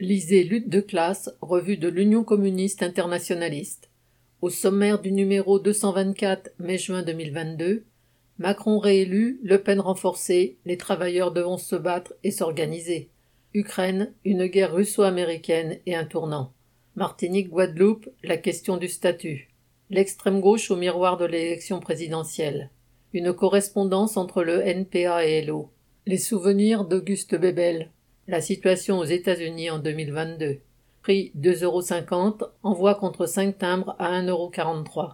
[0.00, 3.90] Lisez Lutte de classe, revue de l'Union communiste internationaliste.
[4.40, 7.82] Au sommaire du numéro 224 mai-juin 2022,
[8.38, 13.10] Macron réélu, Le Pen renforcée, les travailleurs devront se battre et s'organiser.
[13.54, 16.52] Ukraine, une guerre russo-américaine et un tournant.
[16.94, 19.48] Martinique-Guadeloupe, la question du statut.
[19.90, 22.70] L'extrême gauche au miroir de l'élection présidentielle.
[23.14, 25.72] Une correspondance entre le NPA et LO.
[26.06, 27.90] Les souvenirs d'Auguste Bebel.
[28.30, 30.58] La situation aux États-Unis en 2022.
[31.00, 35.06] Prix 2,50€, envoi contre 5 timbres à 1,43€.